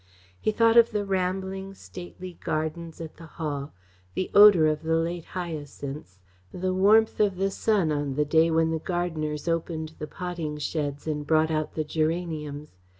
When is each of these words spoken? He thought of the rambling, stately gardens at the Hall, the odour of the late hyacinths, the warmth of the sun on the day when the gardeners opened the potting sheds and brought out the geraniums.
He 0.39 0.51
thought 0.51 0.77
of 0.77 0.89
the 0.89 1.05
rambling, 1.05 1.75
stately 1.75 2.33
gardens 2.43 2.99
at 2.99 3.17
the 3.17 3.27
Hall, 3.37 3.71
the 4.15 4.31
odour 4.33 4.65
of 4.65 4.81
the 4.81 4.95
late 4.95 5.25
hyacinths, 5.37 6.19
the 6.51 6.73
warmth 6.73 7.19
of 7.19 7.35
the 7.35 7.51
sun 7.51 7.91
on 7.91 8.15
the 8.15 8.25
day 8.25 8.49
when 8.49 8.71
the 8.71 8.79
gardeners 8.79 9.47
opened 9.47 9.93
the 9.99 10.07
potting 10.07 10.57
sheds 10.57 11.05
and 11.05 11.27
brought 11.27 11.51
out 11.51 11.75
the 11.75 11.83
geraniums. 11.83 12.77